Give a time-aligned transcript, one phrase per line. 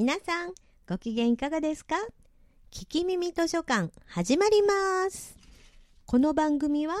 [0.00, 0.54] 皆さん、
[0.88, 1.94] ご機嫌いかがですか？
[2.70, 5.36] 聞き耳図書館始まります。
[6.06, 6.94] この番組は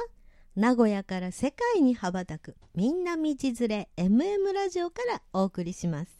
[0.54, 3.34] 名古屋から世界に羽ばたくみんな道連
[3.68, 6.12] れ MM ラジオからお送りします。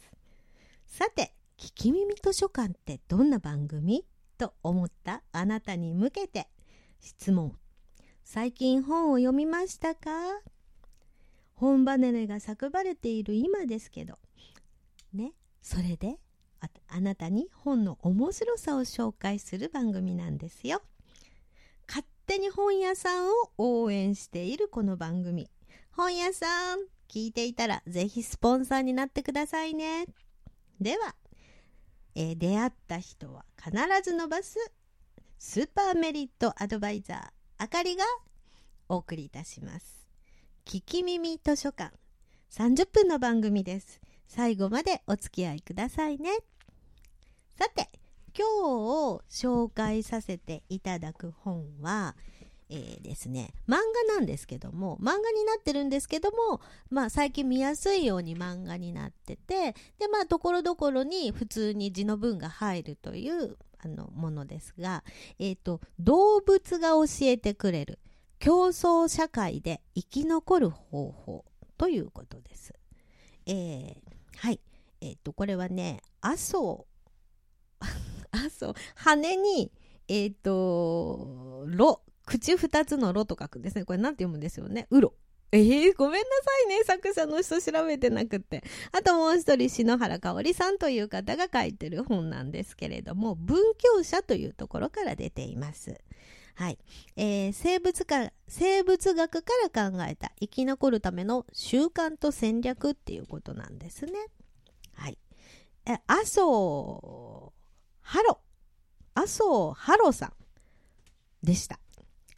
[0.86, 4.06] さて、聞き耳図書館ってどんな番組？
[4.38, 6.48] と思ったあなたに向けて
[6.98, 7.58] 質問。
[8.24, 10.08] 最近本を読みましたか？
[11.56, 14.18] 本離れが叫ばれている今ですけど
[15.12, 15.34] ね？
[15.60, 16.16] それで？
[16.60, 20.82] ああなたに本の面白さを紹介する番組なんですよ。
[21.88, 25.50] 勝手に本屋さんを応援しているこの番組。
[25.92, 26.78] 本屋さん
[27.08, 30.06] 聞いていたらぜひスポンサーになってくださいね。
[30.80, 31.14] では、
[32.14, 34.58] えー出会った人は必ず伸ばす
[35.38, 38.04] スーパーメリットアドバイザーあかりが
[38.88, 40.06] お送りいたします。
[40.64, 41.94] 聞き耳図書館。
[42.50, 44.00] 30分の番組です。
[44.26, 46.30] 最後までお付き合いくださいね。
[47.60, 47.90] さて
[48.34, 52.16] 今日紹介させていただく本は
[52.70, 53.76] えーですね漫
[54.08, 65.04] 画なんですけども漫画になってるんですけどもまあ最近見やすいように漫画になっててでまあところどころに普通に字の文が入るというあのものですが、
[65.38, 67.98] えー、と動物が教えてくれる
[68.38, 71.44] 競争社会で生き残る方法
[71.76, 72.72] ということです。
[73.44, 73.94] えー
[74.38, 74.60] はい。
[75.02, 76.86] えっ、と、これはね、麻生、
[78.32, 79.72] 麻生、羽に、
[80.08, 83.84] えっ、と、ろ、口二つのろと書くんですね。
[83.84, 84.86] これなんて読むんですよね。
[84.90, 85.14] うろ。
[85.52, 86.84] えー、ごめんなさいね。
[86.84, 88.62] 作者の人調べてなくて。
[88.92, 96.00] あともう一人、篠原かおりさんという方が書いてる本なんですけれども、文教者というところから出ています。
[96.54, 96.78] はい。
[97.16, 104.12] えー生物か生物学から考えた生き残るための習慣と戦略っていうことなんですね。
[104.94, 105.18] はい。
[105.86, 107.50] え、麻生
[108.10, 108.40] ハロ、
[109.14, 110.32] 麻生ハロさん
[111.46, 111.78] でした。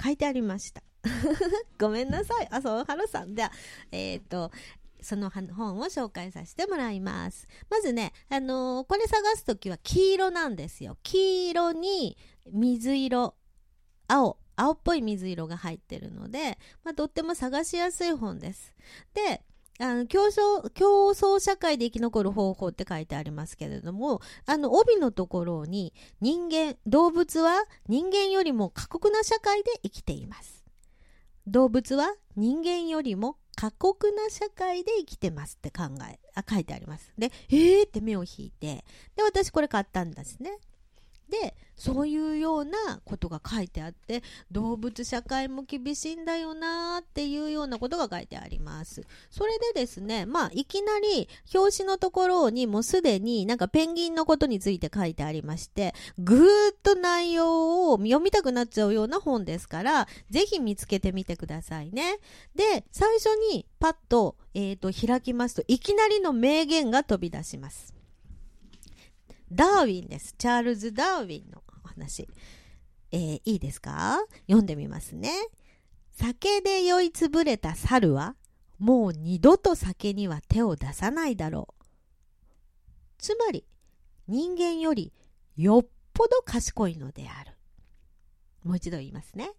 [0.04, 0.82] 書いてありました。
[1.80, 2.48] ごめんなさい。
[2.50, 3.34] 麻生ハロさん。
[3.34, 3.50] では、
[3.90, 4.50] えっ、と、
[5.00, 7.48] その本を紹介させてもらいます。
[7.70, 10.98] まずね、あのーこれ探すときは黄色なんですよ。
[11.02, 12.18] 黄色に
[12.50, 13.34] 水色、
[14.08, 18.74] 青、青っぽい水色が入ってるので、まあ、とっても探しやすい本です。
[19.14, 19.42] で、
[19.80, 30.62] あの競争競争社会で生き残る方法って書いてありますけれどもあの帯のところに人間動物は人間よりも過酷な社会で生きています。
[31.46, 37.12] 動物は人間よりも過酷な社会で生きてますって考えあ書いてあります。
[37.18, 38.84] でえーって目を引いて
[39.16, 40.58] で私これ買ったんですね。
[41.28, 44.22] でそういうようなことが書いてあって
[44.52, 49.02] 動物社会も厳しいんだよなーっていうようなことが書いてあります。
[49.30, 62.20] それでですねまあいきなり表紙のところにもうすでになんかペンギンのことについて書いてありましてぐーっと内容を読みたくなっちゃうような本ですからぜひ見つけてみてくださいね。
[62.54, 67.92] で最初にパッと,、えー、と開きますといきなりの名言が飛び出します。
[69.54, 70.34] ダーウィンです。
[70.38, 71.61] チャールズ・ダーウィンの
[71.92, 72.28] 話。
[73.10, 74.18] えーいいですか？
[74.46, 75.30] 読んでみますね。
[76.12, 78.36] 酒で酔いつぶれた猿は、
[78.78, 81.84] もう二度と酒には手を出さないだろう。
[83.18, 83.64] つまり、
[84.28, 85.12] 人間より
[85.56, 87.52] よっぽど賢いのである。
[88.64, 89.50] もう一度言いますね。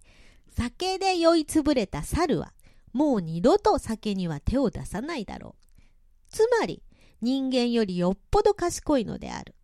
[0.56, 2.54] 酒で酔いつぶれた猿は、
[2.92, 5.82] もう二度と酒には手を出さないだろう。
[6.30, 6.84] つまり、
[7.22, 9.56] 人間よりよっぽど賢いのである。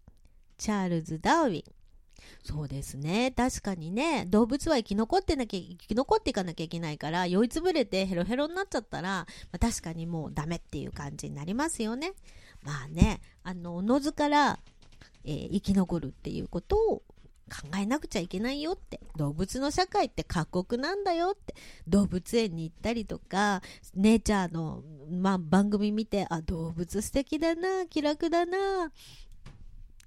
[0.57, 1.63] チャールズ・ダーウィン。
[2.43, 3.31] そうですね。
[3.35, 12.13] 確かにね、動物は生き残ってなきゃ、生き残っていかなきゃいけないから、酔いつぶれてヘロヘロになっちゃったら、まあ、確かにもうダメっていう感じになりますよね。
[12.63, 14.59] まあね、あの、おのずから、
[15.25, 17.03] えー生き残るっていうことを
[17.49, 21.55] 考えなくちゃいけないよって動物の社会って過酷なんだよって
[21.87, 23.61] 動物園に行ったりとか
[23.95, 28.91] ネイチャーの、まあ、番組見てあ動物素敵だな気楽だな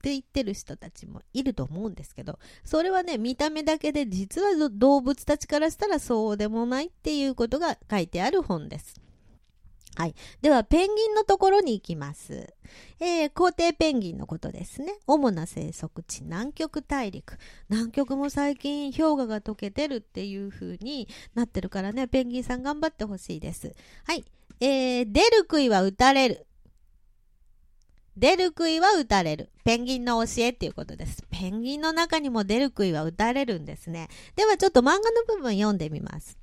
[0.03, 9.01] って言ってる人たちもいると思うんですけどそれはね見た目だけで実は動物たちからしたらそうでもないっていうことが書いてある本です。
[9.95, 10.15] はい。
[10.41, 12.55] では、ペンギンのところに行きます。
[12.99, 14.95] えー、皇帝ペンギンのことですね。
[15.07, 17.37] 主な生息地、南極大陸。
[17.69, 23.75] 南極も最近氷河が溶けてるっていう風になってるからね、ペンギンさん頑張ってほしいです。
[24.07, 24.25] はい。
[24.61, 26.47] えー、出る杭は打たれる。
[28.17, 29.51] 出る杭は打たれる。
[29.65, 31.25] ペンギンの教えっていうことです。
[31.31, 34.09] ペンギンの中にも出る杭は打たれるんですね。
[34.37, 36.39] ではちょっと漫画の部分読んでみます。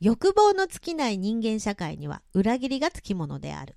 [0.00, 3.76] 欲望の尽きない人間社会には裏切りがつきものである。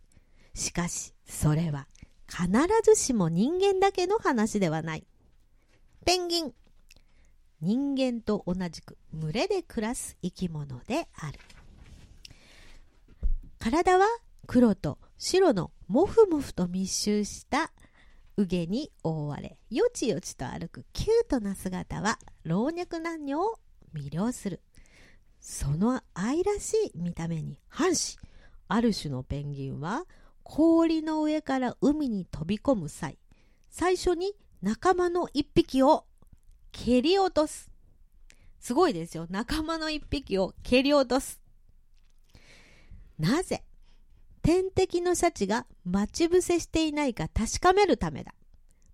[0.54, 1.88] しかし、それは
[2.28, 2.50] 必
[2.84, 5.06] ずしも人間だけの話ではない。
[6.06, 6.54] ペンギン。
[7.62, 11.40] 人間と同じく群れで暮らす生き物である。
[13.60, 14.08] 体は
[14.48, 17.74] 黒と白のもふもふと密集した
[18.38, 23.60] げに覆われ、よちよちと歩くキュートな姿は老若男女を
[23.94, 24.62] 魅了する。
[25.42, 28.18] その愛らしい見た目に反し、
[28.69, 30.06] ある種のペンギンは
[30.44, 33.18] 氷の上から海に飛び込む際、
[33.69, 34.31] 最初に
[34.62, 36.06] 仲間の一匹を
[36.72, 37.69] 蹴り落とす。
[38.62, 39.27] すごいですよ。
[39.30, 41.42] 仲間の一匹を蹴り落とす。
[43.18, 43.65] なぜ
[44.50, 48.34] 天敵のシャチが待ち伏せしていないか確かめるためだ。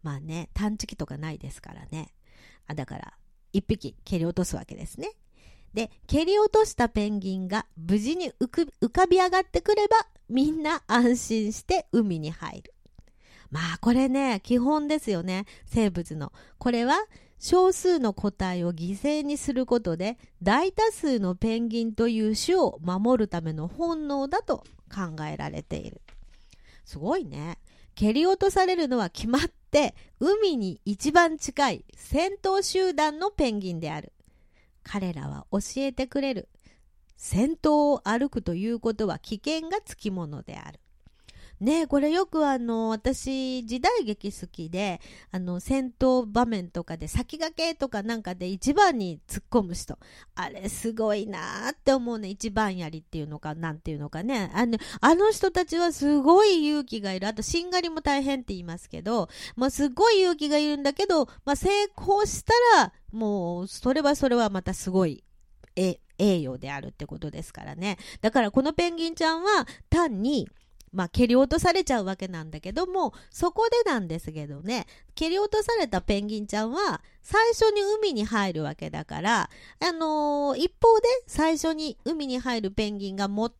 [0.04, 2.14] まあね、探知機とかないですからね。
[2.68, 3.14] あだから、
[3.54, 5.12] 一匹蹴り落とすわけですね。
[5.74, 9.96] で、蹴り落としたペンギンが無事に浮かび上がってくれば、
[10.28, 12.74] みんな安心して海に入る。
[13.50, 15.46] まあこれね、基本ですよね。
[15.66, 16.34] 生物の。
[16.58, 16.98] これは
[17.40, 26.02] 少数の個体を犠牲にすることで大多数のペンギンという種を守るための本能だと考えられている。
[26.86, 27.58] すごいね。
[27.96, 34.14] 蹴り落とされるのは決まって海に一番近い戦闘集団のペンギンである。
[34.84, 36.48] 彼らは教えてくれる。
[37.18, 40.80] 先頭を歩くということは危険がつきものである。
[41.60, 45.00] ねこれよくあの、私、時代劇好きで、
[45.32, 49.98] あの、戦闘場面とかで先駆けとかなんかで一番に突っ込む人。
[50.36, 52.30] あれすごいなーって思うね。
[52.30, 54.52] 一番やりっていうのか、なんていうのかね。
[54.54, 57.28] あの、あの人たちはすごい勇気がいる。
[57.28, 65.24] あと、しんがりも大変って言いますけど、まあ、すごい勇気がいるんだけど、まあ、成功したら、もう、それはそれはまたすごい、
[65.76, 67.98] え、栄誉であるってことですからね。
[68.22, 70.48] だからこのペンギンちゃんは単に
[70.96, 79.50] まあ、蹴り落とされちゃうわけなんだけども、そこでなんですけどね、蹴り落とされたペンギンちゃんは、最初に海に入るわけだから、
[79.80, 83.52] あのー、一方で最初に海に入るペンギンが最も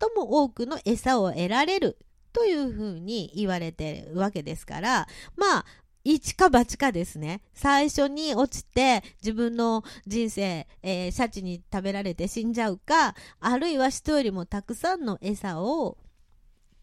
[0.44, 1.98] 多くの餌を得られる
[2.32, 5.66] というふうに言われてるわけですから、まあ、
[6.06, 7.42] 一か八かですね。
[7.54, 15.98] 最初に落ちて自分の人生、えー、シャチに食べられて死んじゃうか、あるいは人よりもたくさんの餌を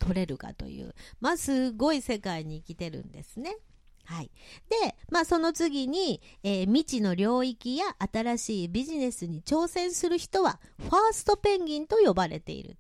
[0.03, 3.57] 取れるかという、まあ、すごい世界に生きてるんですね。
[4.05, 4.31] はい。
[4.69, 12.77] で、まあ、その次に、えー、未知の領域や新しいビジネスに挑戦する人は、ファーストペンギンと呼ばれている。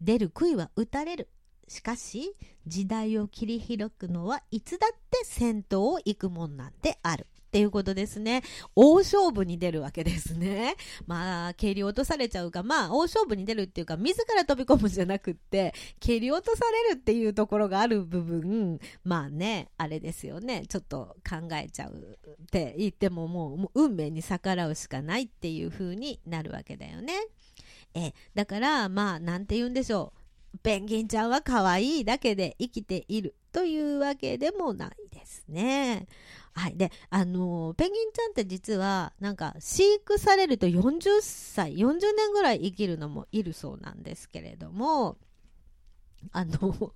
[0.00, 1.28] 出る杭は打たれる。
[1.66, 2.36] しかし、
[2.68, 7.26] 時代を切り開くのはいつだって先頭を行くもんなんである。
[7.50, 8.44] っていうことですね。
[8.76, 10.76] 大勝負に出るわけですね。
[11.08, 20.64] まあ、蹴り落とされちゃうか、まあ、大勝負に出るっていうか、自ら飛び込むじゃなくって、蹴り落とされるっていうところがある部分、まあね、あれですよね。
[20.68, 27.14] ちょっと考えちゃうって言ってももう、もう運命に逆らうしかないっていう風になるわけだよね。
[27.94, 30.58] え、だから、まあ、なんて言うんでしょう。
[30.62, 34.90] ペンギンちゃんは可愛いだけで生きているというわけでもない
[35.30, 36.06] ですね。
[36.52, 36.76] はい。
[36.76, 45.16] で、あの、ペンギンちゃんって実は、なんか、飼育されると40歳、40年ぐらい生きるのもいるそうなんですけれども、
[46.32, 46.92] あの、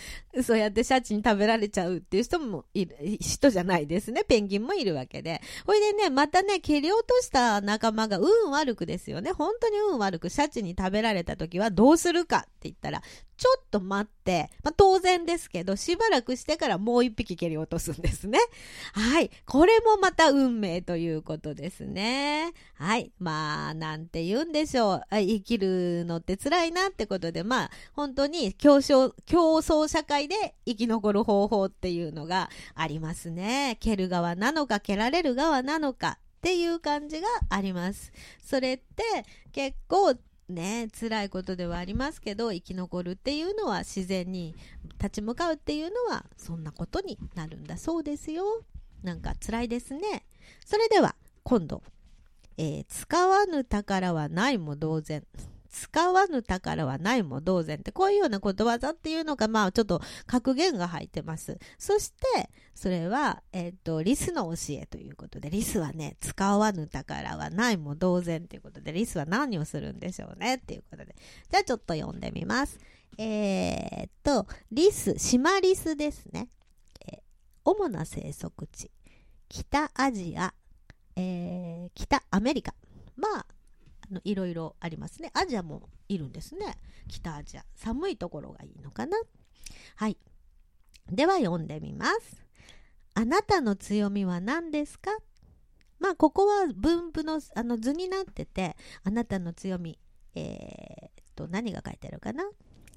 [0.44, 4.22] そうやってシャチに食べられちゃうっていう人もいる、人じゃないですね。
[4.24, 5.40] ペンギンもいるわけで。
[5.66, 9.32] ほいでね、またね、蹴り落とした仲間が運悪くですよね。
[9.32, 13.02] 本当に運悪くシャチに食べられた時はどうするかって言ったら、
[13.38, 18.40] ちょっと待って、まあ、当然ですけど、しばらくしてからもう一匹蹴り落とすんですね。
[18.92, 19.30] はい。
[19.46, 22.52] これもまた運命ということですね。
[22.74, 23.12] はい。
[23.20, 25.02] まあ、なんて言うんでしょう。
[25.12, 33.76] 生きるのって辛いなってことで、まあ、本当に競争、競争社会で生き残る方法っていうのがありますね。
[33.78, 36.18] 蹴る側なのか、蹴られる側なのか。
[36.38, 38.12] っていう感じがあります。
[38.40, 39.02] それって
[39.50, 40.14] 結構
[40.48, 44.54] ね辛いことではありますけど生き残るっていうのは自然に
[44.98, 48.62] 立ち向かうっていうのはそんなことになるんだそうですよ。
[49.02, 50.24] なんか辛いですね。
[50.64, 51.14] それでは
[51.44, 51.82] 今度、
[52.56, 55.24] えー、使わぬ宝はないも同然。
[55.70, 61.58] 使わぬ宝はないも同然って、こういうようなことわざっていうのが、まあ、ちょっと格言が入ってます。
[61.78, 71.14] そして、それは、えっ、ー、と、リスの教えということで、リスはね、使わぬ宝はないも同然ということで、リスは何をするんでしょうねっていうことで。
[71.50, 72.78] じゃあ、ちょっと読んでみます。
[73.18, 76.48] えっ、ー、と、リス、シマリスですね。
[77.06, 77.20] えー、
[77.64, 78.90] 主な生息地、
[79.48, 80.54] 北アジア、
[81.16, 82.74] えー、北アメリカ。
[83.16, 83.46] まあ、
[84.10, 85.30] のいろいろありますね。
[85.34, 86.78] アジアもいるんですね。
[87.08, 87.64] 北アジア。
[87.74, 89.18] 寒いところがいいのかな。
[89.96, 90.16] はい。
[91.10, 92.44] では読んでみます。
[93.14, 95.10] あなたの強みは何ですか？
[95.98, 99.98] まあここは分布のあの図になっててあなたの強み
[100.34, 102.44] えー、っと何が書いてあるかな？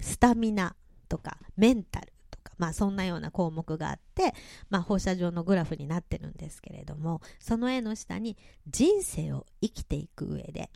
[0.00, 0.76] スタミナ
[1.08, 4.34] とかメンタルとかまあそんなような項目があって、
[4.70, 8.36] まあ、放射状のグラフになってるんですけれどもその絵の下に
[8.68, 10.70] 人生を生きていく上で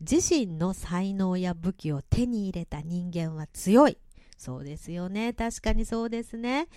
[0.00, 3.98] 自身の才能や武器を手に入れた人間は強い。
[4.36, 5.32] そうですよね。
[5.32, 6.68] 確かにそうですね。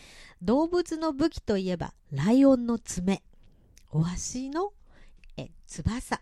[0.42, 3.22] 動物の武器といえばライオンの爪。
[3.92, 4.74] オワシの
[5.38, 6.22] え翼。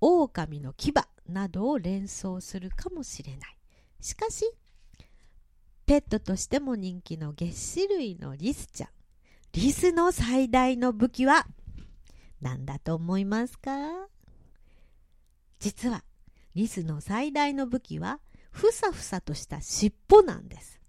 [0.00, 0.92] 狼の牙
[1.28, 3.56] などを連想するかもしれない。
[4.00, 4.44] しかし
[5.86, 8.90] ペットとしても人気の月歯類のリスちゃん。
[9.52, 11.46] リスの最大の武器は
[12.40, 13.70] 何だと思いますか？
[15.60, 16.04] 実は
[16.58, 18.18] リスの最大の武器は
[18.50, 20.80] ふさふさとした尻尾なんです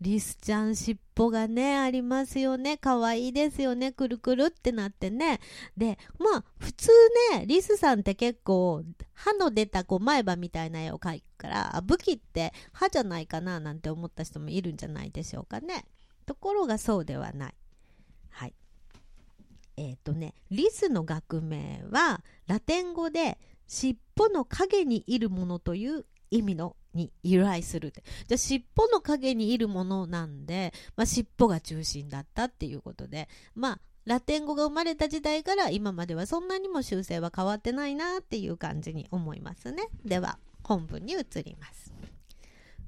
[0.00, 2.76] リスちゃん尻尾がね、ありますよね。
[2.76, 3.92] かわいいですよね。
[3.92, 5.38] くるくるってなってね。
[5.76, 6.88] で、まあ、普通
[7.32, 8.82] ね、リスさんって結構、
[9.14, 15.84] 歯の出たこう前歯みたいな絵を描くから、武器って歯じゃないかななんて思った人もいるんじゃないでしょうかね。
[16.26, 17.54] ところがそうではない。
[18.30, 18.54] はい。
[19.76, 23.38] えっ、ー、とね、リスの学名は、ラテン語で、
[23.72, 28.04] 尻尾の影にいるものという意味のに由来するって。
[28.28, 33.30] じゃあ尻尾の影にいるものなんで、まあ、尻尾が中心だったっていうことで。
[33.54, 39.88] まあラテン語が生まれた時代から今まではそんなにも修正は変わってないなっていう感じに思いますね。
[40.04, 41.94] では本文に移ります。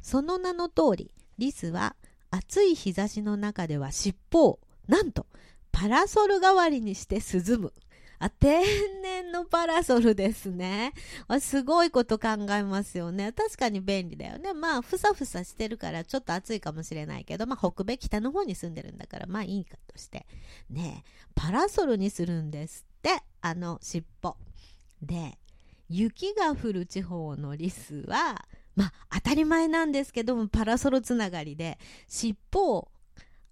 [0.02, 1.96] その名の通りリスは
[2.30, 5.26] 暑い日差しの中では尻尾をなんと
[5.72, 7.72] パラソル代わりにして涼む。
[8.24, 8.64] あ、天
[9.02, 10.94] 然のパラソルですね。
[11.28, 13.32] あすごいこと考えますよね。
[13.32, 14.54] 確かに便利だよね。
[14.54, 20.26] まあ、ふさふさしてるからちょっと暑いかもしれないけど、まあ、北米北の方に住んでるんだから、まあいいかとして。
[20.70, 21.04] ね
[21.34, 24.36] パラソルにするんですって、あの尻尾。
[25.02, 25.38] で、
[25.90, 31.78] 雪が降る地方のリスは、まあ、当たり前なんですけども、パラソルつながりで、
[32.08, 32.88] 尻尾を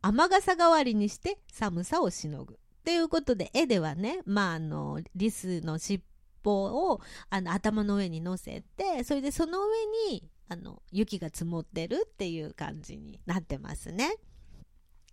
[0.01, 2.59] 雨傘代わりにして寒さをしのぐ。
[2.85, 6.03] ということで絵ではね、まあ、あのリスの尻
[6.45, 9.67] 尾をあの頭の上に乗せてそれでその上
[10.11, 14.17] にあの雪が積もってるっていう感じになってますね。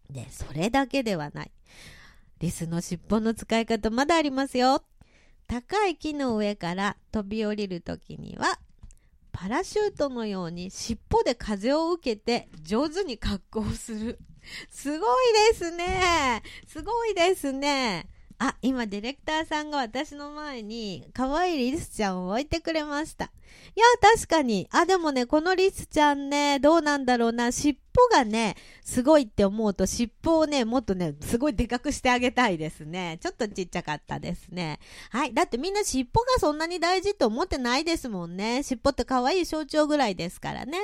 [0.09, 1.51] でそれだけではない。
[2.39, 4.83] リスの尻尾の使い方まだありますよ。
[5.47, 8.59] 高い木の上から飛び降りる時には
[9.31, 14.19] パラシュートのように尻尾で風を受けて上手に格好する
[14.69, 16.41] すごいですね。
[16.67, 18.07] すごいですね。
[18.39, 23.25] あ、今ディレクターさんが私の前に可愛いリスちゃんを置いてくれました。
[23.25, 23.27] い
[23.79, 24.67] や、確かに。
[24.71, 27.51] あ、でもね、このリスちゃんね、どうなんだろうな。
[27.51, 27.77] 尻
[28.11, 33.19] 尾がね、すごいって思うと、尻尾をね、もっとね、すごいでかくしてあげたいですね。
[33.21, 34.79] ちょっとちっちゃかったですね。
[35.09, 35.33] はい。
[35.33, 38.63] だってみんな尻尾がそんなに大事って思ってないですもんね。
[38.63, 40.77] 尻尾って可愛い象徴ぐらいですからね。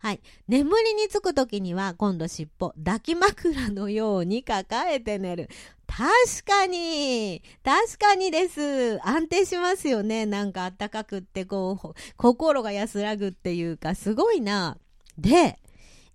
[0.00, 0.20] はい。
[0.48, 5.48] 眠りにつくときには、今度尻尾、抱き枕のように抱えて寝る。
[5.94, 6.06] 確
[6.46, 10.24] かに確かにです安定しますよね。
[10.24, 14.78] なんかあったかくって、こう、心が安らぐっていうか、すごいな。
[15.18, 15.58] で、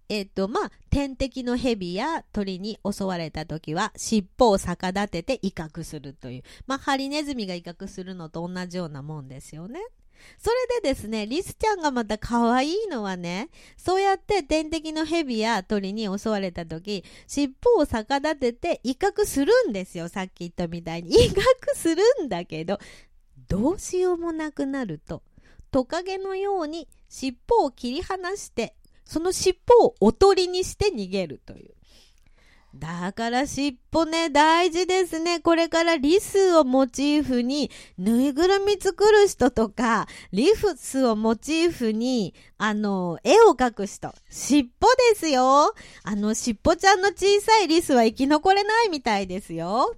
[0.09, 6.43] えっ、と、まあ、天敵の蛇や鳥に襲われた時は、尻尾を逆立てて威嚇するという。
[6.65, 9.79] まあ、ハリネズミが威嚇するのと同じようなもんですよね。
[10.37, 20.07] それでですね、リスちゃんがまた可愛いのはね、そうやって天敵の蛇や鳥に襲われた時、尻尾を逆立てて威嚇するんですよ。
[20.09, 21.15] さっき言ったみたいに。
[21.15, 22.79] 威嚇するんだけど、
[23.47, 25.23] どうしようもなくなると、
[25.71, 31.76] トカゲのように尻尾を切り離して、その尻尾をおとりにして逃げるという。
[32.79, 35.39] だから尻尾ね、大事ですね。
[35.39, 44.13] これからリスをモチーフに、ぬいぐるみ作る人とか、リフスをモチーフに、あの、絵を描く人。
[44.29, 45.73] 尻尾ですよ。
[46.03, 49.95] あの、尻尾ちゃんの小さいリスは生き残れないみたいですよ。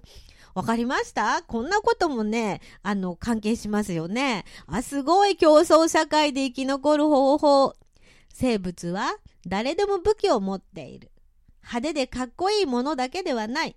[0.54, 1.42] わかりました？
[1.46, 4.44] こんなこともね、あの、関係しますよね。
[4.66, 7.74] あ、すごい競争社会で生き残る方法。
[8.32, 11.09] 生物は誰でも武器を持っている。
[11.70, 13.76] 派手でかっこいいものだけではない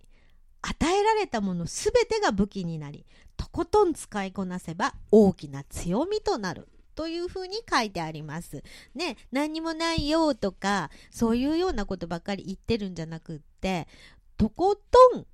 [0.64, 3.06] 与えられたもの全てが武器になり
[3.38, 8.64] とことん使いこなせば大きな強みとなるというふうに書いてあります。
[8.96, 13.88] ね、何にもないよとかそういうようなことばっかり言ってるんじゃなくって
[14.38, 14.76] とこ
[15.12, 15.26] とん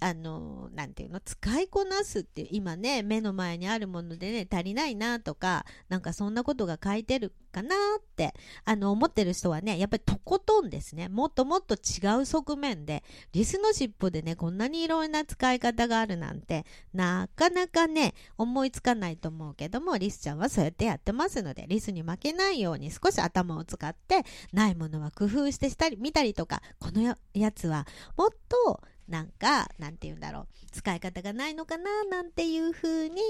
[0.00, 8.34] あの、なんていうの、使いこなすっていう、今ね、目の前にあるものでね、足りないなとか、なんかそんなことが書いてるかなって、
[8.64, 27.86] あの、思ってる人はね、やっぱりとことんですね、もっともっと違う側面で、リスの尻尾でね、こんなにいろんな使い方があるなんて、なかなかね、思いつかないと思うけども、リスちゃんはそうやってやってますので、リスに負けないように少し頭を使って、ないものは工夫してしたり、見たりとか、このやつは
[28.16, 33.20] もっとなんか、なんて言うんだろう、使い方がないのかな、なんていう風に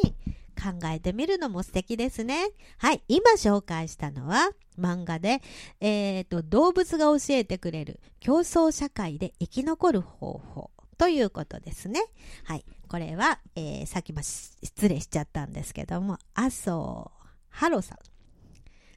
[0.57, 2.49] 考えてみるのも素敵ですね。
[2.79, 5.43] はい、今紹介したのは漫画で、
[5.81, 12.01] えーと、動物が教えてくれる競争社会で生き残る方法ということですね。
[12.45, 17.11] はい、これは、えー、さっきも失礼しちゃったんですけども、麻生
[17.51, 17.99] ハロさん。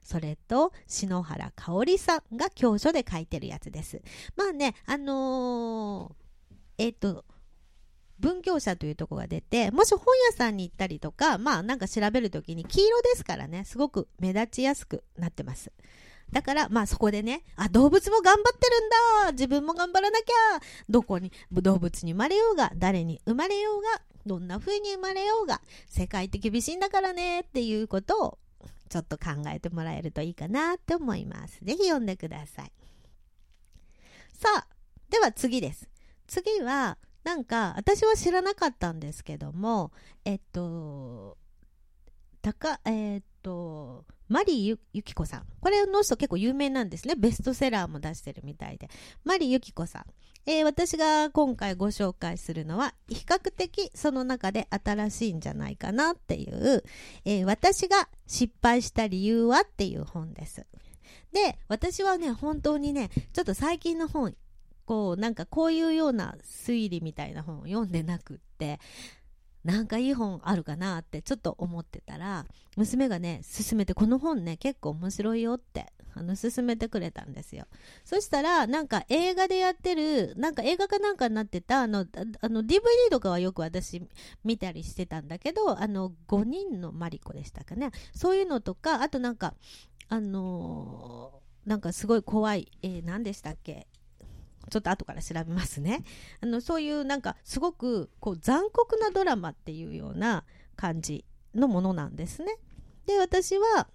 [0.01, 4.01] それと篠原香織さんが教書で書いてるやつです。
[4.35, 5.78] まあね、あのー
[6.79, 7.25] えっ、と、
[8.19, 15.71] 文教者というとこが出て、もし本屋さんに行ったりとか、まあなんか調べるときに黄色ですからね、すごく目立ちやすくなってます。
[16.31, 28.37] だから、まあそこでね、あ、動物も頑張ってるんだ自分も頑張らなきゃどこに、動物に生まれようが、誰に生まれようが、どんな風に生まれようが、世界って厳しいんだからねっていうことを、
[28.89, 31.59] ちょっと考えてもらえるといいかなって思います。
[31.63, 32.71] ぜひ読んでください。
[34.33, 34.67] さあ、
[35.09, 35.89] では次です。
[36.29, 39.91] 次はなんか私は知らなかったんですけども
[40.23, 41.37] えっと
[42.41, 45.45] 高えっとマリーゆき子さん。
[45.59, 47.15] これの人結構有名なんですね。
[47.15, 48.87] ベストセラーも出してるみたいで。
[49.23, 50.03] マリーゆき子さん、
[50.45, 56.83] えー、私が今回ご紹介するのは比較的その中で新しいんじゃないかなっていう、
[57.25, 60.63] えー、私が失敗した理由はっていう本です。
[61.33, 64.35] で私はね本当にねちょっと最近の本
[64.89, 68.79] こうなんかこういうような推理みたいな本を読んでなくって
[69.63, 77.65] なんかいい本あるかなってちょっと思ってたら娘がね勧めてこの本ね結構面白いよってあの勧めてくれたんですよ。
[78.03, 82.07] そしたらなんか映画でやってるなんか映画かなんかになってたあの
[82.41, 82.79] あの DVD
[83.11, 84.01] とかはよく私
[84.43, 87.91] 見たりしてたんだけどあの5人のマリコでしたかね。
[88.15, 89.53] そういうのとかあとなんか
[90.07, 93.85] あのー、なんかすごい怖い、えー、何でしたっけ？
[94.69, 96.03] ちょっと後から調べますね。
[96.41, 100.43] あのそういうなんかすごくこう残酷なドラマっていうような
[100.75, 102.57] 感じのものなんですね。
[103.05, 103.87] で私は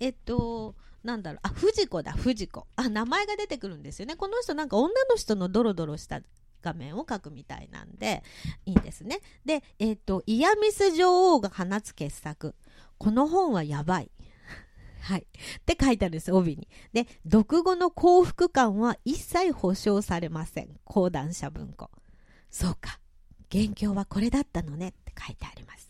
[0.00, 1.40] えっとなんだろう。
[1.42, 2.66] あ藤子だ藤子。
[2.76, 4.16] あ名前が出てくるんですよね。
[4.16, 6.20] この人なんか女の人のドロドロした
[6.62, 8.22] 画面を描くみたいなんで
[8.66, 9.20] いいんですね。
[9.44, 12.54] でえっとイヤミス女王が放つ傑作。
[12.98, 14.10] この本はやばい。
[15.02, 15.20] はい。
[15.22, 16.68] って書いてあるんです、帯に。
[16.92, 20.78] で、読後の幸福感は一切保証されません。
[20.84, 21.90] 講談社文庫。
[22.50, 23.00] そうか。
[23.50, 25.88] 元凶はこれだったのねって書いてあります。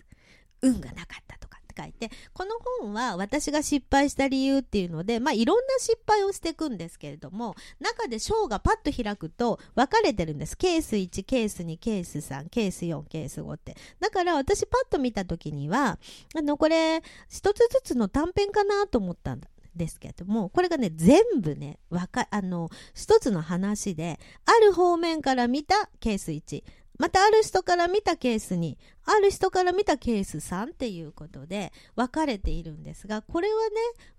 [0.63, 10.57] 運がなかったとかって書いて、この本は私が失敗した理由っていうので、まあいろんな失敗をしていくんですけれども、中で章がパッと開くと分かれてるんです。
[10.57, 13.77] ケース1、ケース2、ケース3、ケース4、ケース5って。
[14.01, 15.99] だから私パッと見た時には、
[16.37, 19.49] あの、これ一つずつの短編かなと思ったんだ。
[19.75, 26.63] ですけども、これがね、全部ね、わか、あの、一つの話で、ある方面から見たケース1、
[27.03, 33.71] またある人から見たケース2、ある人から見たケース3っていうことで分かれているんですが、これはね、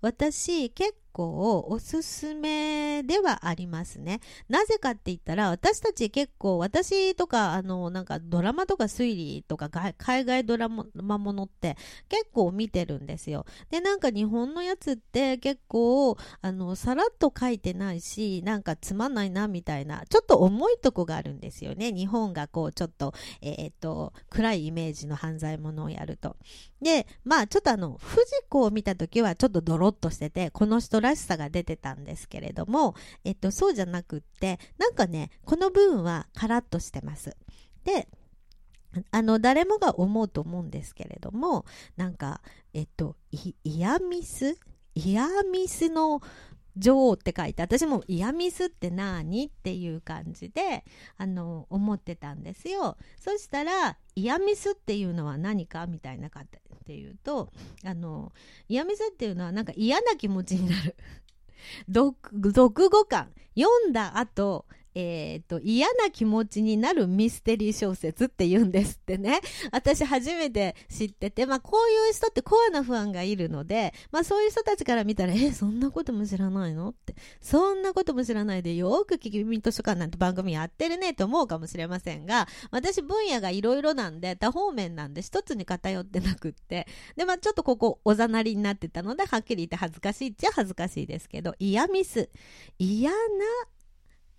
[0.02, 4.20] 私結構おすすめではありますね。
[4.48, 11.76] なぜかって言ったら、私たち結構、私とか、あの、なんかドラマとか推理とか海外ドラマものって
[12.08, 13.46] 結構見てるんですよ。
[13.70, 21.92] で、なんか日本のやつって結構、あの、さらっと書いてないし、なんかつまんないなみたいな、ちょっと重いとこがあるんですよね。
[21.92, 26.36] 日本がこう、ちょっと、えっ、と、暗いイメージの犯罪者をやると。
[26.82, 37.36] で、まあちょっとあの、藤子を見た時はちょっとドロッとしてて、この人らしさが出てたんですけれども、えっと、そうじゃなくって、なんかね、この部分はカラッとしてます。
[37.84, 38.08] で、
[39.10, 41.64] あの、誰もが思うと思うんですけれども、
[41.96, 42.40] なんか、
[42.72, 44.58] えっと、イヤミス？
[44.94, 46.20] イヤミスの
[46.76, 49.46] 女王って書いて私もイヤミスって何？
[49.46, 50.84] っていう感じで
[51.16, 52.96] あの思ってたんですよ。
[53.20, 55.86] そしたらイヤミスっていうのは何か？
[55.86, 56.40] みたいなか
[56.84, 57.50] っていうと
[57.82, 58.30] あの
[58.68, 60.94] 嫌味せっていうのはなんか嫌な気持ちになる。
[61.88, 62.14] 読
[62.52, 63.32] 読後感。
[63.56, 69.40] 読んだ後えっ、と、嫌な気持ちになるミステリー小説って言うんですってね。
[69.72, 92.30] 私初めて知ってて、まあこういう人ってコアなファンがいるので、まあそういう人たちから見たら、え、そんなことも知らないのって、そんなことも知らないでよく聞き耳図書館なんて番組やってるねと思うかもしれませんが、私分野がいろいろなんで、多方面なんで一つに偏ってなくって、で、まあちょっとここおざなりになってたので、はっきり言って恥ずかしいっちゃ恥ずかしいですけど、嫌ミス。
[92.78, 93.16] 嫌な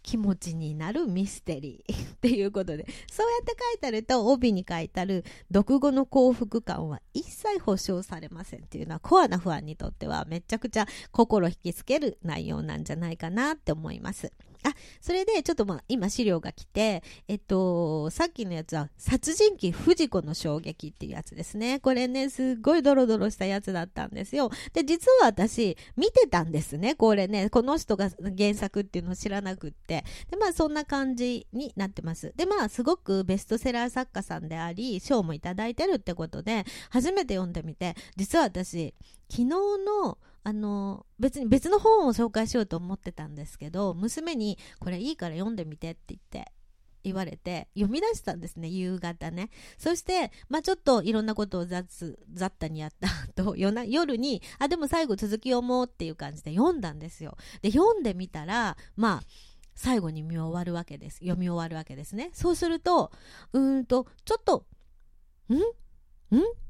[0.05, 14.31] 気持ちになるミステリー っていうことでそうやって書いてあると帯に書いてある読後の幸福感は一切保証されませんっていうのはコアなファンにとってはめちゃくちゃ心引きつける内容なんじゃないかなって思います。
[14.65, 21.79] あ、それでちょっとまあ今資料が来て、えっと、さっきのやつは殺人鬼藤子の衝撃っていうやつですね。
[21.79, 24.49] これね、すっごいドロドロしたやつだったんですよ。
[24.73, 26.95] で、実は私見てたんですね。
[26.95, 30.03] これね、この人が原作っていうのを知らなくって。
[30.31, 32.33] で、まあそんな感じになってます。
[32.35, 38.95] で、まあすごくベストセラー作家さんであり、賞もいただいてるってことで、初めて読んでみて、実は私、
[39.29, 46.51] 昨日のあの別に別の本を紹介しようと思ってたんですけど娘に「これいいから読んでみて」って言って
[47.03, 49.49] 言われて読み出したんですね夕方ね。
[49.79, 53.07] そしてまあちょっといろんなことを雑雑多にやった
[53.41, 57.37] 後 夜夜にあでも最後続き読もうっていう感じで読んだんですよ。
[57.63, 59.23] で読んでみたらまあ
[59.73, 61.17] 最後に見終わるわけです。
[61.21, 62.29] 読み終わるわけですね。
[62.33, 63.11] そうすると
[63.51, 64.67] うんとちょっと
[65.49, 65.55] ん？
[65.55, 66.64] ん？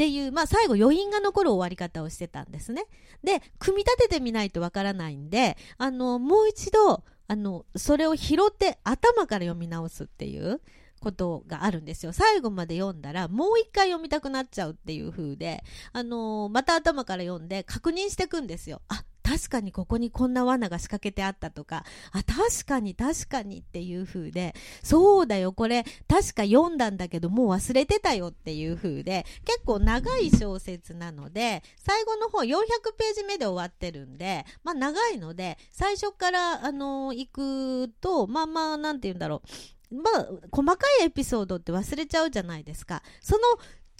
[0.00, 2.86] っていう、まあ最後余韻が残る終わり方をしてたんですね。
[3.22, 10.62] で、組み立ててみないとわからないんで、あの、もう一度、あの、それを拾って頭から読み直すっていう
[11.02, 12.14] ことがあるんですよ。
[12.14, 18.80] 最後まで読んだら、もう一回読みたくなっちゃうっていう風で、あのまた頭から読んで確認していくんですよ。
[18.88, 32.56] あ、確かにここにこんな罠が仕掛けてあったとか、あ、確かに確かにっていう風で、そうだよ、これ確か読んだんだけどもう忘れてたよっていう風で、結構長い小説なので、最後の方400
[32.98, 39.42] ページ目で終わってるんで、まあ長いので、最初からあの、行くと、まあまあ、なんて言うんだろ
[39.90, 39.94] う。
[39.94, 43.02] まあ、細かいエピソードって忘れちゃうじゃないですか。
[43.20, 43.42] その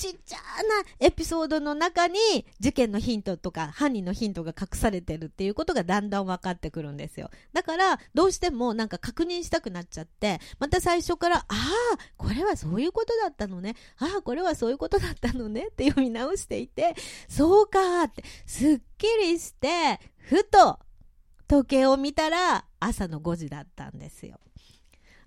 [0.00, 0.42] ちっちゃな
[0.98, 2.16] エピソードの中に
[2.58, 7.30] 事件のヒントとか犯人のヒントが隠されてるっていうことがだんだん分かってくるんですよ。
[7.52, 11.48] だからどうしてもなんか確認したくなっちゃってまた最初からああ
[12.16, 16.94] これはそういうことだったのねああこれはそういうことだったのねって読み直していて
[17.28, 20.78] そうかってすっきりしてふと
[21.46, 24.40] 時計を見たら朝の5時だったんですよ。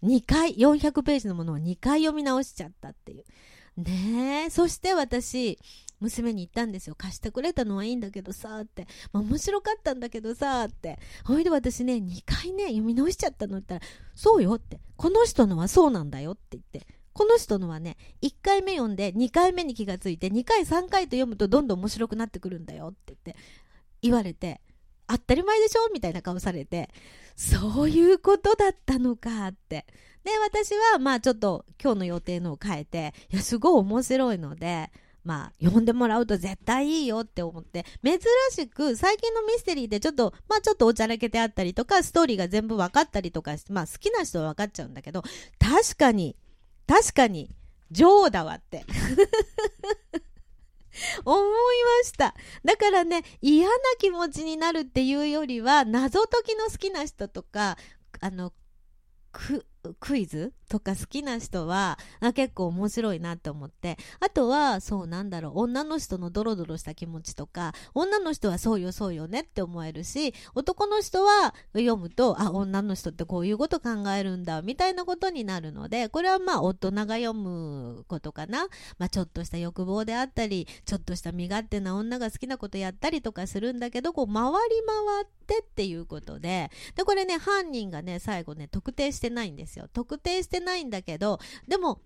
[0.01, 3.23] 2回400ページのものを2回読み直しちゃったっていう。
[3.77, 4.49] ねえ。
[4.49, 5.57] そして私
[5.99, 6.95] 娘に言ったんですよ。
[6.95, 10.99] 貸してくれたのはいいんだけどさって、まあ、面白かったんだけどさって。
[11.23, 14.79] ほいで私ね2回ね読み直しちゃったのって言ったらそうよって。
[14.95, 16.86] この人のはそうなんだよって言って。
[17.13, 23.36] この人のはね1回目読んで2回目に気がついて2回3回と読むとどんどん面白くなってくるんだよって言って
[24.01, 24.62] 言われて
[25.07, 26.89] 当たり前でしょみたいな顔されて
[27.36, 29.86] そういうことだったのかって。
[30.23, 34.91] で、私は、まあちょっと今日の予定のを変えて、いや、すごい面白いので、
[35.23, 38.19] まあ、読んでもらうと絶対いいよって思って、珍
[38.51, 45.23] しく最近のミステリーでちょっと、まあちょっとおちゃらけてあったりとか、ストーリーが全部分かったりとかして、まあ好きな人は分かっちゃうんだけど、
[45.59, 46.36] 確かに、
[46.88, 47.49] 確かに、
[47.91, 48.86] 女王だわって。
[51.25, 51.47] 思い
[52.01, 52.36] ました。
[52.63, 57.77] だからね、嫌な気持ちになるっていうよりは、謎解きの好きな人とか、
[58.19, 58.53] あの、
[59.31, 59.65] く、
[59.99, 61.99] クイズとか好きな人は
[62.33, 63.97] 結構面白いなって思って。
[64.19, 78.67] あとはそうなんだろう女の人のドロドロした気持ちとか女の人はそうよそうよねって思えるし男の人は読むとあ女の人ってこういうこと考えるんだみたいなことになるのでこれはまあ大人が読むことかな、
[78.97, 84.51] まあ、ちょっとした欲望であったりちょっとした身勝手な女が好きなことやったりとかするんだけどこう回り
[84.85, 86.71] 回ってっていうことで。
[86.95, 89.88] でこれね犯人がね最後ね特定してないんですよ。
[89.93, 92.01] 特定してないんだけどでも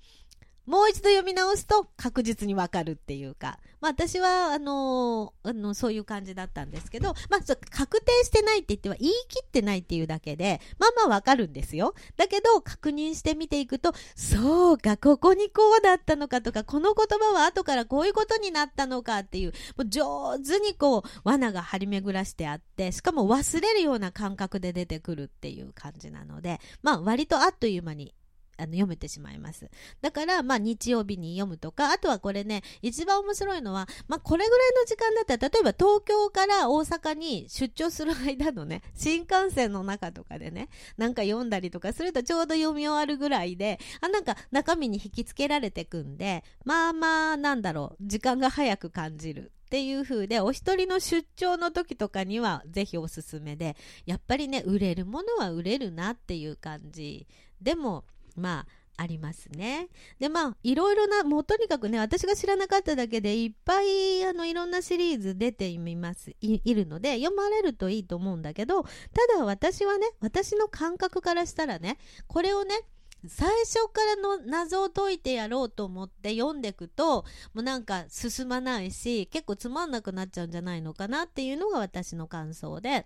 [0.68, 7.40] もう一度読み直すと確実にわかるっていうか、まあ、私はあのー、あのそういう感じだったんですけど、まあ、
[7.72, 11.96] 確定してないって言っては言い切ってないっていうだけでまあまあわかるんですよ。
[12.18, 28.14] だけど確認してみていくとそうかここにこうだったのかとかこの言葉は後からこういうことになったのかっていうもう上手にこう罠が張り巡らしてあってしかも忘れるような感覚で出てくるっていう感じなのでまあ割とあっという間に
[28.58, 29.70] あの読めてしまいます。
[30.02, 49.52] だから、まあ、日曜日に読むとか、あとはこれね、一番面白いのは、まあ、これぐらいの時間だったら、例えば東京から大阪に出張する間のね、新幹線の中とかでね、なんか読んだりとかするとちょうど読み終わるぐらいで、あ、なんか中身に引きつけられてくんで、まあまあ、なんだろう、時間が早く感じる。
[49.68, 57.28] っていう風で、お一人の出張の時とかにはぜひおすすめで、やっぱりね、売れるものは売れるなっていう感じ。
[57.62, 58.06] でも、
[58.38, 59.90] まあ、ありますね。
[60.20, 68.90] で、まあ、いろいろな、もうとにかくね、私が知らなかっただけで、いっぱい、あの、いろんなシリーズ出ていますい、いるので、読まれるといいと思うんだけど、た
[69.38, 71.98] だ私はね、私の感覚からしたらね、
[72.28, 72.82] これをね、
[73.28, 77.24] 最初からの謎を解いてやろうと思って読んでいくと、
[77.54, 83.06] もうなんか進まないし、結構つまんなくなっちゃうんじゃないのかなっていうのが私の感想で。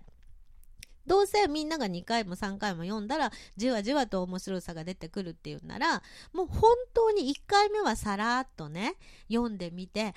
[1.06, 8.94] どうせみんなが2回も3回も読んだらじわじわと面白さが出てくるっていうんならもう本当に1回目はさらっとね
[9.28, 10.14] 読んでみて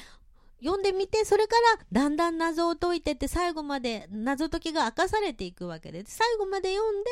[0.63, 7.09] 読んでみてそれからだんだん謎を解いてって最後まで謎解きが明かされていくわけで最後まで読んで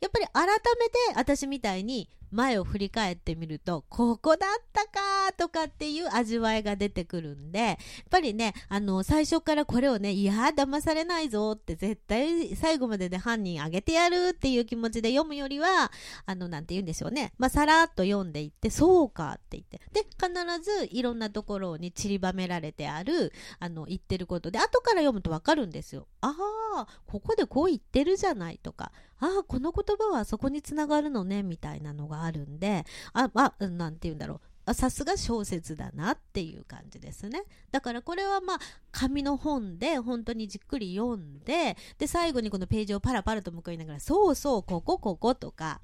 [0.00, 0.46] やっぱり改
[0.80, 7.76] めて私みたいに前を振り返ってみると、ここだったかとかっていう味わいが出てくるんで、やっ
[8.10, 15.90] ぱりね、あの、最初からこれをね、いや、騙されないぞって絶対最後までで犯人あげてやるっていう気持ちで読むよりは、
[16.24, 17.32] あの、なんて言うんでしょうね。
[17.38, 19.80] まあ、さらっと読んでいって、そうかって言って。
[19.92, 20.30] で、必
[20.62, 26.06] ずいろんなところに散りばめられてある、あの、言ってることで、後から読むとわかるんですよ。
[26.20, 26.34] あ
[26.76, 34.40] あ、ここでこう言ってるじゃないとか、ああ、この言葉はそこにつながるのね、みたいなのがあるんで、あ、あ、なんて言うんだろう。
[34.74, 37.44] さすが小説だなっていう感じですね。
[37.70, 38.58] だからこれはまあ
[38.90, 45.80] 紙の本で本当にじっくり読んで、で最後にこのページをパラパラと向かいながら、そうそう、こここことか、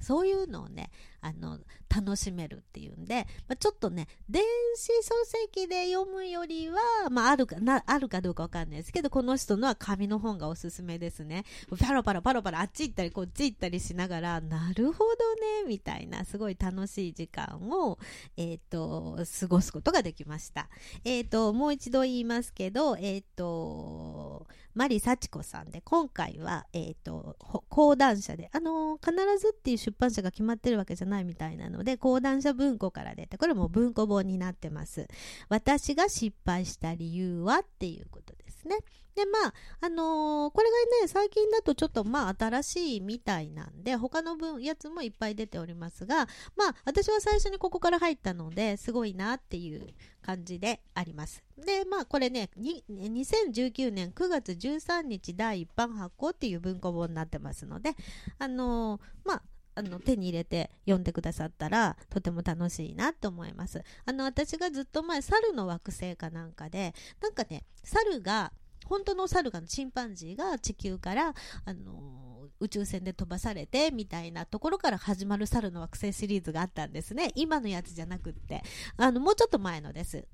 [0.00, 0.90] そういうのをね、
[1.26, 1.58] あの、
[1.88, 4.42] 楽しめるっていうんで、まあ、ちょっとね、電
[4.74, 6.78] 子書籍で読むよりは、
[7.10, 11.44] まあ、あるか、な、あるかどうかわかんないですけど、この人のは紙の本がおすすめですね。
[11.80, 17.98] パラパラパラパラあっち行ったりこっち行ったりしながら、なるほどね、みたいな、すごい楽しい時間を、
[18.36, 20.68] え、ー、と、過ごすことができました。
[21.04, 27.36] えっ、ー、と、もう一度言いますけど、えっ、ー、と、マリ幸子さんで、今回は、えっ、と、
[27.70, 35.08] 講談社で、あの必ずっていう出版社が決まってるわけじゃないみたいなので、講談社文庫から出て、これも文庫本になってます。
[35.48, 38.78] 私が失敗した理由はっていうことですね。
[39.16, 49.86] で、まあ、あのー、これがね、最近だとちょっとまあ新しいみたいなんで、他の分、やつもいっぱい出ておりますが、まあ、私は最初にここから入ったので、すごいなっていう
[50.20, 51.42] 感じであります。
[51.56, 57.92] で、まあ、これね、2019年9月13日第一版発行っていう文庫本になってますので、
[58.38, 59.42] あのー、まあ、
[59.76, 63.82] あの手に入れて読んでくださったらとても楽しいなと思います。
[64.04, 68.52] あの私がずっと前猿の惑星かなんかでなんかね猿が
[68.86, 71.34] 本当の猿がチンパンジーが地球から
[71.64, 77.32] あの宇宙船で飛ばされてみたいなところから始まる猿の惑星シリーズがあったんですね。
[77.34, 78.62] 今のやつじゃなくって。
[78.96, 80.24] あの、もうちょっと前のです。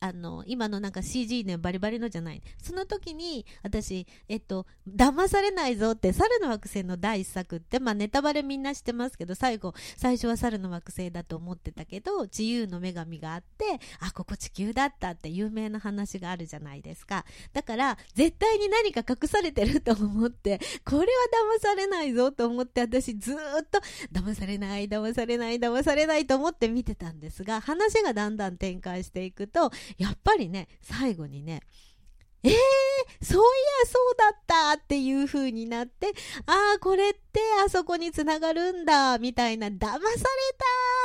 [0.00, 2.42] あの、今のなんか CG ね、バリバリのじゃない。
[2.62, 17.26] その時に、私、えっと、騙されないぞって、猿の惑星の第一作って、まあネタバレみんなしてますけど、最後、最初は猿の惑星だと思ってたけど、自由の女神があって、あ、ここ地球だったって有名な話があるじゃないですか。
[17.52, 21.04] だから、絶対に何か隠されてると思って、これは
[21.58, 23.36] 騙されないぞと思って、私ずっ
[23.70, 31.60] と、騙されない、騙されない、騙されないと思って見てたんですが、話がだんだん展開していくと、やっぱりね、最後にね、
[32.42, 32.52] えー、
[33.22, 36.08] そういやそうだったっていう風になって、
[36.46, 40.20] ああ、これってあそこにつながるんだ、みたいな、騙された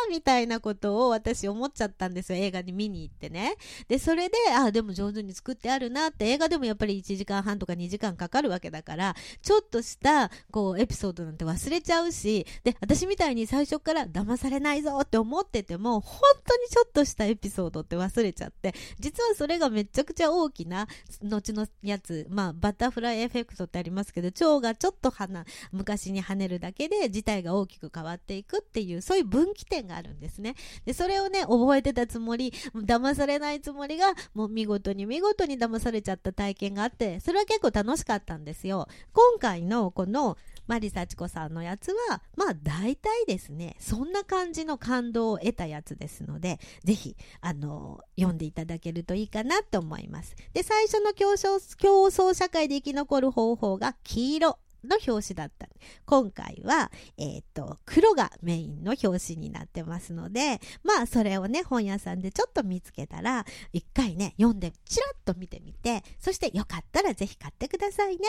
[0.10, 3.56] みたいなことを私思っちゃったんですよ、映画に見に行ってね。
[3.88, 20.88] で、それで、ああ、でも上手に作ってあるなって、映画でもやっぱり1時間半とか2時間かかるわけだから、ちょっとした、こう、エピソードなんて忘れちゃうし、で、私みたいに最初から騙されないぞって思ってても、本当にちょっとしたエピソードって忘れちゃって、実はそれがめちゃくちゃ大きな、
[21.24, 30.56] 後のやつ、まあ、バタフライエフェクトってありますけど、蝶がちょっと花、昔に跳ねるだけで事態が大きく変わっていくっていう、そういう分岐点があるんですね。
[30.86, 38.88] で、それをね、覚えてたつもり、騙されないつもりが、もう見事に見事に騙されちゃった体験があって、それは結構楽しかったんですよ。
[39.14, 40.38] 今回のこの、
[40.68, 50.36] マリサチコさんのやつは、まあ大体ですね、そんな感じの感動を得たやつですので、ぜひ、あの、読んでいただけるといいかなと思います。
[50.54, 55.68] で、最初の競争競争社会で生き残る方法が黄色の表紙だった
[56.06, 68.28] 今回は、えっ、と黒がメインの表紙になってますのでまあそれをね本屋さんでちょっと見つけたら一回ね読んでちらっと見てみてそしてよかったらぜひ買ってくださいね。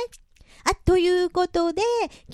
[0.65, 1.83] あ、ということで、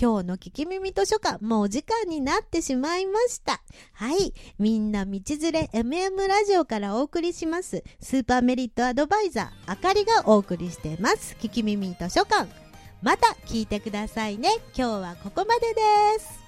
[0.00, 3.62] 今日の聞き耳図書館、もうお時間になってしまいました。
[3.92, 4.32] はい。
[4.58, 7.84] みんな道連れ MM ラジオからお送りします。
[8.00, 11.36] スーパーメリットアドバイザー、あかりがお送りしてます。
[11.40, 12.48] 聞き耳図書館。
[13.02, 14.48] また聞いてくださいね。
[14.76, 16.41] 今日はここまでです。